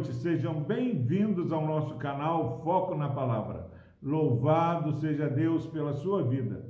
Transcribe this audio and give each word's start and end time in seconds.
noite, 0.00 0.14
sejam 0.14 0.62
bem-vindos 0.62 1.52
ao 1.52 1.66
nosso 1.66 1.96
canal 1.96 2.62
Foco 2.62 2.94
na 2.94 3.10
Palavra. 3.10 3.70
Louvado 4.02 4.92
seja 4.94 5.28
Deus 5.28 5.66
pela 5.66 5.92
sua 5.92 6.22
vida. 6.22 6.64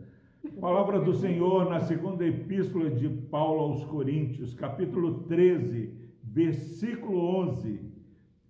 Palavra 0.60 1.00
do 1.00 1.14
Senhor 1.14 1.70
na 1.70 1.78
segunda 1.80 2.26
epístola 2.26 2.90
de 2.90 3.08
Paulo 3.08 3.60
aos 3.60 3.84
Coríntios, 3.84 4.52
capítulo 4.52 5.22
13, 5.24 5.94
versículo 6.24 7.20
11. 7.42 7.80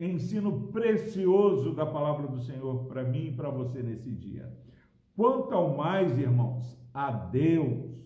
Ensino 0.00 0.68
precioso 0.68 1.74
da 1.74 1.84
palavra 1.84 2.26
do 2.26 2.38
Senhor 2.38 2.86
para 2.86 3.04
mim 3.04 3.26
e 3.26 3.36
para 3.36 3.50
você 3.50 3.82
nesse 3.82 4.10
dia. 4.10 4.50
Quanto 5.14 5.52
ao 5.52 5.76
mais, 5.76 6.18
irmãos, 6.18 6.78
a 6.94 7.10
Deus 7.10 8.00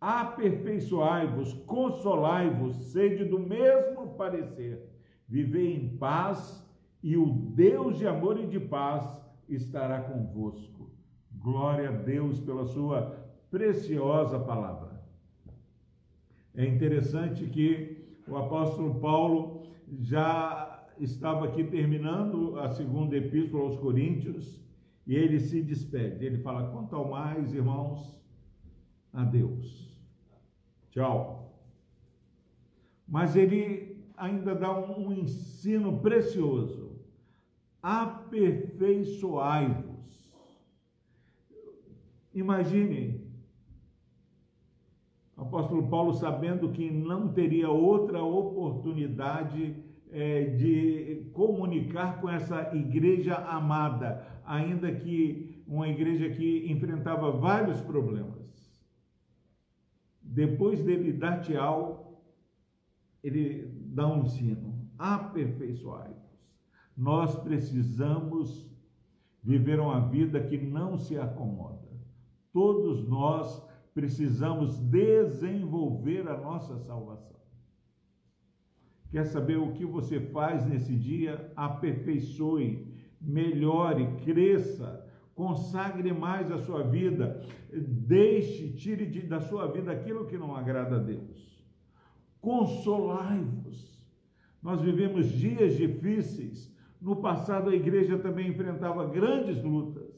aperfeiçoai-vos, 0.00 1.52
consolai-vos, 1.64 2.74
sede 2.90 3.24
do 3.24 3.38
mesmo 3.38 4.16
parecer, 4.16 4.91
vivei 5.32 5.74
em 5.74 5.96
paz, 5.96 6.62
e 7.02 7.16
o 7.16 7.26
Deus 7.26 7.96
de 7.96 8.06
amor 8.06 8.38
e 8.38 8.46
de 8.46 8.60
paz 8.60 9.02
estará 9.48 10.02
convosco. 10.02 10.90
Glória 11.32 11.88
a 11.88 11.92
Deus 11.92 12.38
pela 12.38 12.66
sua 12.66 13.18
preciosa 13.50 14.38
palavra. 14.38 15.02
É 16.54 16.66
interessante 16.66 17.46
que 17.46 18.20
o 18.28 18.36
apóstolo 18.36 19.00
Paulo 19.00 19.62
já 20.00 20.86
estava 21.00 21.46
aqui 21.46 21.64
terminando 21.64 22.60
a 22.60 22.68
segunda 22.68 23.16
epístola 23.16 23.64
aos 23.64 23.78
Coríntios 23.78 24.62
e 25.06 25.14
ele 25.16 25.40
se 25.40 25.62
despede. 25.62 26.26
Ele 26.26 26.38
fala: 26.38 26.70
quanto 26.70 26.94
ao 26.94 27.08
mais, 27.08 27.54
irmãos, 27.54 28.22
a 29.14 29.24
Deus 29.24 29.90
Tchau. 30.90 31.50
Mas 33.08 33.34
ele 33.34 34.01
ainda 34.22 34.54
dá 34.54 34.72
um, 34.72 35.08
um 35.08 35.12
ensino 35.12 35.98
precioso. 35.98 36.96
Aperfeiçoai-vos. 37.82 39.92
Imagine, 42.32 43.20
apóstolo 45.36 45.88
Paulo 45.88 46.14
sabendo 46.14 46.70
que 46.70 46.88
não 46.90 47.30
teria 47.32 47.68
outra 47.68 48.22
oportunidade 48.22 49.84
é, 50.10 50.44
de 50.44 51.28
comunicar 51.32 52.20
com 52.20 52.30
essa 52.30 52.72
igreja 52.74 53.34
amada, 53.34 54.24
ainda 54.46 54.94
que 54.94 55.64
uma 55.66 55.88
igreja 55.88 56.30
que 56.30 56.70
enfrentava 56.70 57.28
vários 57.30 57.80
problemas 57.80 58.42
depois 60.32 60.82
dele 60.82 61.12
dar 61.12 61.42
tchau, 61.42 62.11
ele 63.22 63.70
dá 63.94 64.06
um 64.06 64.22
ensino: 64.22 64.88
aperfeiçoai-vos. 64.98 66.56
Nós 66.96 67.34
precisamos 67.42 68.70
viver 69.42 69.80
uma 69.80 70.00
vida 70.08 70.42
que 70.42 70.58
não 70.58 70.96
se 70.96 71.18
acomoda. 71.18 71.88
Todos 72.52 73.08
nós 73.08 73.66
precisamos 73.94 74.78
desenvolver 74.78 76.28
a 76.28 76.36
nossa 76.36 76.78
salvação. 76.78 77.40
Quer 79.10 79.26
saber 79.26 79.56
o 79.58 79.72
que 79.72 79.84
você 79.84 80.20
faz 80.20 80.66
nesse 80.66 80.96
dia? 80.96 81.52
Aperfeiçoe, 81.56 82.94
melhore, 83.20 84.16
cresça 84.24 85.02
consagre 85.34 86.12
mais 86.12 86.50
a 86.50 86.58
sua 86.58 86.82
vida, 86.82 87.40
deixe, 87.72 88.72
tire 88.74 89.06
da 89.22 89.40
sua 89.40 89.66
vida 89.66 89.90
aquilo 89.90 90.26
que 90.26 90.36
não 90.36 90.54
agrada 90.54 90.96
a 90.96 90.98
Deus. 90.98 91.51
Consolai-vos. 92.42 93.98
Nós 94.62 94.82
vivemos 94.82 95.32
dias 95.32 95.78
difíceis. 95.78 96.70
No 97.00 97.16
passado 97.16 97.70
a 97.70 97.74
igreja 97.74 98.18
também 98.18 98.50
enfrentava 98.50 99.06
grandes 99.06 99.64
lutas. 99.64 100.12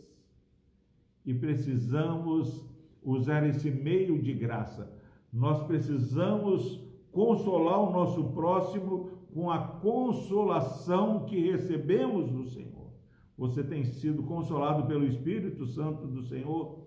E 1.24 1.32
precisamos 1.32 2.68
usar 3.00 3.46
esse 3.46 3.70
meio 3.70 4.20
de 4.20 4.34
graça. 4.34 4.92
Nós 5.32 5.64
precisamos 5.68 6.80
consolar 7.12 7.80
o 7.80 7.92
nosso 7.92 8.32
próximo 8.32 9.10
com 9.32 9.48
a 9.48 9.58
consolação 9.58 11.24
que 11.26 11.38
recebemos 11.38 12.28
do 12.28 12.44
Senhor 12.48 12.74
você 13.36 13.62
tem 13.64 13.84
sido 13.84 14.22
consolado 14.22 14.86
pelo 14.86 15.06
Espírito 15.06 15.66
Santo 15.66 16.06
do 16.06 16.22
Senhor, 16.22 16.83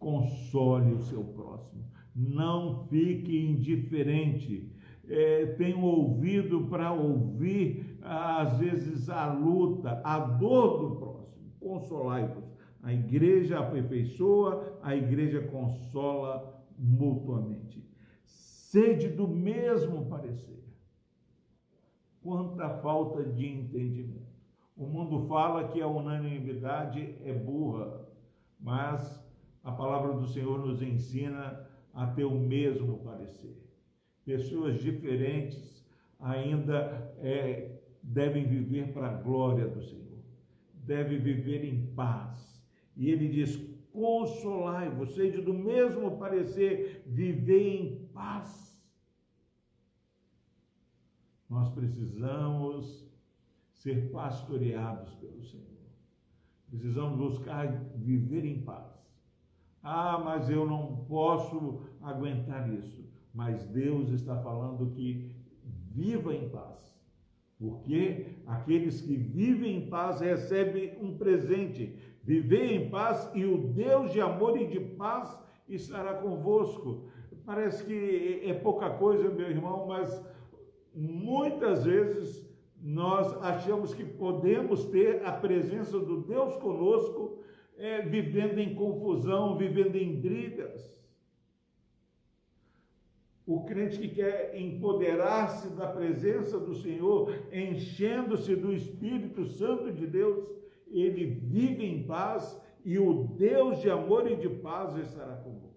console 0.00 0.94
o 0.94 1.00
seu 1.00 1.22
próximo. 1.22 1.84
Não 2.16 2.86
fique 2.86 3.38
indiferente. 3.38 4.74
É, 5.06 5.46
tenho 5.58 5.82
ouvido 5.82 6.66
para 6.66 6.92
ouvir, 6.92 7.98
às 8.02 8.58
vezes, 8.58 9.08
a 9.08 9.32
luta, 9.32 10.00
a 10.02 10.18
dor 10.18 10.78
do 10.78 10.96
próximo. 10.96 11.52
Consolai-vos. 11.60 12.50
A 12.82 12.92
igreja 12.92 13.58
aperfeiçoa, 13.58 14.78
a 14.82 14.96
igreja 14.96 15.42
consola 15.42 16.64
mutuamente. 16.78 17.86
Sede 18.24 19.08
do 19.08 19.28
mesmo 19.28 20.06
parecer. 20.06 20.64
Quanta 22.22 22.70
falta 22.78 23.24
de 23.24 23.46
entendimento. 23.46 24.30
O 24.76 24.86
mundo 24.86 25.26
fala 25.26 25.68
que 25.68 25.80
a 25.82 25.86
unanimidade 25.86 27.16
é 27.22 27.34
burra, 27.34 28.08
mas 28.58 29.19
a 29.62 29.72
palavra 29.72 30.14
do 30.14 30.26
Senhor 30.26 30.58
nos 30.58 30.80
ensina 30.80 31.68
a 31.92 32.06
ter 32.06 32.24
o 32.24 32.38
mesmo 32.38 32.98
parecer. 32.98 33.56
Pessoas 34.24 34.80
diferentes 34.80 35.84
ainda 36.18 37.14
é, 37.18 37.80
devem 38.02 38.44
viver 38.44 38.92
para 38.92 39.08
a 39.08 39.14
glória 39.14 39.66
do 39.66 39.82
Senhor, 39.82 40.18
devem 40.74 41.18
viver 41.18 41.64
em 41.64 41.86
paz. 41.94 42.64
E 42.96 43.10
ele 43.10 43.28
diz: 43.28 43.56
consolai 43.92 44.88
vocês 44.90 45.42
do 45.44 45.52
mesmo 45.52 46.18
parecer, 46.18 47.02
viver 47.06 47.80
em 47.80 48.06
paz. 48.08 48.60
Nós 51.48 51.68
precisamos 51.70 53.04
ser 53.72 54.10
pastoreados 54.12 55.14
pelo 55.14 55.42
Senhor. 55.42 55.66
Precisamos 56.68 57.18
buscar 57.18 57.66
viver 57.96 58.44
em 58.44 58.62
paz. 58.62 59.09
Ah, 59.82 60.20
mas 60.22 60.50
eu 60.50 60.66
não 60.66 61.04
posso 61.08 61.82
aguentar 62.02 62.72
isso. 62.72 63.08
Mas 63.32 63.66
Deus 63.66 64.10
está 64.10 64.36
falando 64.36 64.90
que 64.90 65.34
viva 65.64 66.34
em 66.34 66.48
paz. 66.48 66.78
Porque 67.58 68.36
aqueles 68.46 69.00
que 69.02 69.16
vivem 69.16 69.76
em 69.76 69.88
paz 69.88 70.20
recebem 70.20 70.98
um 71.02 71.16
presente. 71.16 71.94
Viver 72.22 72.72
em 72.72 72.90
paz 72.90 73.30
e 73.34 73.44
o 73.44 73.72
Deus 73.72 74.12
de 74.12 74.20
amor 74.20 74.58
e 74.58 74.66
de 74.66 74.80
paz 74.80 75.38
estará 75.68 76.14
convosco. 76.14 77.08
Parece 77.44 77.84
que 77.84 78.42
é 78.44 78.54
pouca 78.54 78.90
coisa, 78.90 79.28
meu 79.30 79.50
irmão, 79.50 79.86
mas 79.86 80.24
muitas 80.94 81.84
vezes 81.84 82.48
nós 82.82 83.42
achamos 83.42 83.92
que 83.92 84.04
podemos 84.04 84.84
ter 84.86 85.24
a 85.24 85.32
presença 85.32 85.98
do 85.98 86.22
Deus 86.22 86.56
conosco, 86.56 87.38
é, 87.80 88.02
vivendo 88.02 88.58
em 88.58 88.74
confusão, 88.74 89.56
vivendo 89.56 89.96
em 89.96 90.20
brigas. 90.20 91.00
O 93.46 93.64
crente 93.64 93.98
que 93.98 94.08
quer 94.08 94.54
empoderar-se 94.54 95.70
da 95.70 95.88
presença 95.88 96.60
do 96.60 96.74
Senhor, 96.74 97.34
enchendo-se 97.50 98.54
do 98.54 98.72
Espírito 98.72 99.46
Santo 99.46 99.90
de 99.90 100.06
Deus, 100.06 100.46
ele 100.86 101.24
vive 101.24 101.84
em 101.84 102.02
paz 102.06 102.60
e 102.84 102.98
o 102.98 103.24
Deus 103.24 103.80
de 103.80 103.90
amor 103.90 104.30
e 104.30 104.36
de 104.36 104.48
paz 104.48 104.94
estará 104.96 105.36
conosco. 105.36 105.70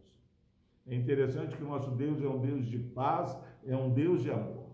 É 0.85 0.94
interessante 0.94 1.55
que 1.55 1.63
o 1.63 1.67
nosso 1.67 1.91
Deus 1.91 2.21
é 2.21 2.27
um 2.27 2.41
Deus 2.41 2.65
de 2.67 2.77
paz, 2.77 3.39
é 3.65 3.75
um 3.75 3.94
Deus 3.94 4.21
de 4.21 4.29
amor. 4.29 4.72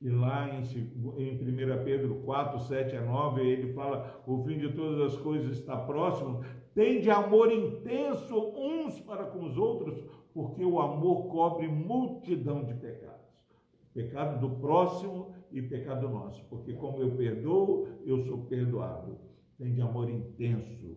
E 0.00 0.08
lá 0.08 0.48
em, 0.48 0.60
em 0.60 1.34
1 1.36 1.84
Pedro 1.84 2.22
4, 2.24 2.58
7 2.60 2.96
a 2.96 3.04
9, 3.04 3.42
ele 3.42 3.72
fala: 3.74 4.22
o 4.26 4.38
fim 4.44 4.56
de 4.56 4.72
todas 4.72 5.12
as 5.12 5.20
coisas 5.20 5.58
está 5.58 5.76
próximo. 5.76 6.42
Tem 6.74 7.02
de 7.02 7.10
amor 7.10 7.52
intenso 7.52 8.34
uns 8.56 8.98
para 9.00 9.24
com 9.24 9.44
os 9.44 9.58
outros, 9.58 10.02
porque 10.32 10.64
o 10.64 10.80
amor 10.80 11.28
cobre 11.28 11.68
multidão 11.68 12.64
de 12.64 12.72
pecados. 12.74 13.20
Pecado 13.92 14.40
do 14.40 14.56
próximo 14.56 15.34
e 15.52 15.60
pecado 15.60 16.08
nosso. 16.08 16.42
Porque 16.48 16.72
como 16.72 17.02
eu 17.02 17.14
perdoo, 17.16 17.86
eu 18.06 18.20
sou 18.20 18.46
perdoado. 18.46 19.18
Tem 19.58 19.74
de 19.74 19.82
amor 19.82 20.08
intenso. 20.08 20.96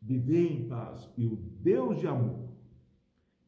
Viver 0.00 0.52
em 0.52 0.68
paz. 0.68 1.12
E 1.18 1.26
o 1.26 1.36
Deus 1.36 1.98
de 1.98 2.06
amor, 2.06 2.48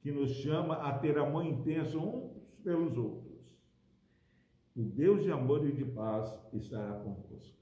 que 0.02 0.10
nos 0.10 0.30
chama 0.32 0.74
a 0.74 0.98
ter 0.98 1.16
amor 1.16 1.46
intenso 1.46 1.98
uns 1.98 2.60
pelos 2.62 2.98
outros 2.98 3.19
o 4.76 4.82
Deus 4.82 5.22
de 5.22 5.30
amor 5.30 5.66
e 5.66 5.72
de 5.72 5.84
paz 5.84 6.40
estará 6.52 6.92
convosco. 6.94 7.56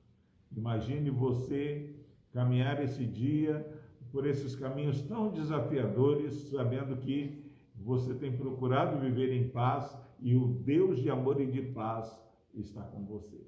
Imagine 0.57 1.11
você 1.11 1.95
caminhar 2.33 2.83
esse 2.83 3.05
dia 3.05 3.67
por 4.13 4.27
esses 4.27 4.55
caminhos 4.57 5.03
tão 5.03 5.31
desafiadores, 5.31 6.35
sabendo 6.51 6.97
que 6.97 7.45
você 7.77 8.15
tem 8.15 8.37
procurado 8.37 8.99
viver 8.99 9.33
em 9.33 9.49
paz 9.49 9.97
e 10.21 10.35
o 10.35 10.49
Deus 10.49 10.99
de 11.01 11.11
amor 11.11 11.41
e 11.41 11.47
de 11.47 11.63
paz 11.63 12.13
está 12.55 12.83
com 12.83 13.05
você. 13.05 13.41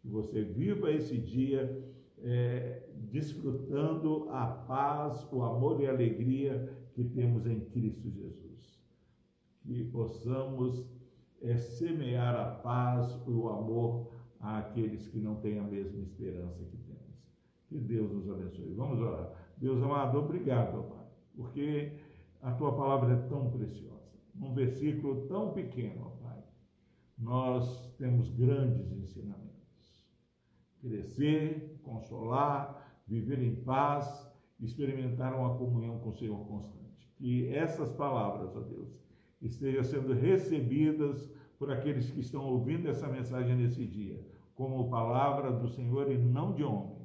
Que 0.00 0.08
você 0.08 0.42
viva 0.42 0.90
esse 0.90 1.16
dia 1.16 1.84
é, 2.18 2.88
desfrutando 2.94 4.28
a 4.30 4.46
paz, 4.46 5.26
o 5.32 5.42
amor 5.42 5.80
e 5.80 5.86
a 5.86 5.90
alegria 5.90 6.76
que 6.92 7.04
temos 7.04 7.46
em 7.46 7.60
Cristo 7.60 8.10
Jesus. 8.10 8.78
Que 9.64 9.84
possamos 9.84 10.88
é, 11.42 11.56
semear 11.56 12.34
a 12.34 12.50
paz 12.50 13.20
o 13.26 13.48
amor 13.48 14.12
àqueles 14.40 15.08
que 15.08 15.18
não 15.18 15.36
têm 15.36 15.58
a 15.58 15.62
mesma 15.62 16.00
esperança 16.00 16.64
que 16.64 16.76
temos. 16.76 16.98
Que 17.68 17.78
Deus 17.78 18.12
nos 18.12 18.30
abençoe. 18.30 18.74
Vamos 18.74 19.00
orar. 19.00 19.30
Deus 19.56 19.82
amado, 19.82 20.18
obrigado, 20.18 20.84
Pai, 20.84 21.06
porque 21.34 21.98
a 22.40 22.52
tua 22.52 22.74
palavra 22.76 23.14
é 23.14 23.28
tão 23.28 23.50
preciosa. 23.50 23.98
Num 24.34 24.54
versículo 24.54 25.26
tão 25.26 25.52
pequeno, 25.52 26.12
Pai, 26.22 26.42
nós 27.18 27.92
temos 27.96 28.30
grandes 28.30 28.92
ensinamentos. 28.92 29.48
Crescer, 30.80 31.80
consolar, 31.82 33.02
viver 33.06 33.42
em 33.42 33.56
paz, 33.64 34.32
experimentar 34.60 35.34
uma 35.34 35.58
comunhão 35.58 35.98
com 35.98 36.10
o 36.10 36.14
Senhor 36.14 36.38
constante. 36.46 37.12
Que 37.16 37.48
essas 37.52 37.92
palavras, 37.92 38.54
ó 38.54 38.60
Deus, 38.60 39.07
estejam 39.40 39.82
sendo 39.84 40.12
recebidas 40.12 41.30
por 41.58 41.70
aqueles 41.70 42.10
que 42.10 42.20
estão 42.20 42.44
ouvindo 42.44 42.88
essa 42.88 43.08
mensagem 43.08 43.56
nesse 43.56 43.84
dia, 43.84 44.20
como 44.54 44.88
palavra 44.88 45.50
do 45.52 45.68
Senhor 45.68 46.10
e 46.10 46.18
não 46.18 46.54
de 46.54 46.62
homens. 46.62 46.98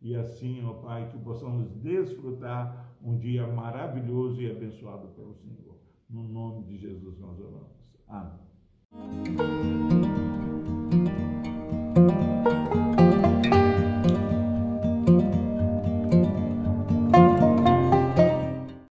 E 0.00 0.16
assim, 0.16 0.64
ó 0.64 0.74
Pai, 0.74 1.08
que 1.08 1.18
possamos 1.18 1.70
desfrutar 1.76 2.96
um 3.02 3.16
dia 3.16 3.46
maravilhoso 3.46 4.40
e 4.40 4.50
abençoado 4.50 5.08
pelo 5.08 5.34
Senhor. 5.34 5.78
No 6.10 6.24
nome 6.24 6.64
de 6.64 6.76
Jesus 6.76 7.18
nós 7.18 7.38
oramos. 7.38 7.81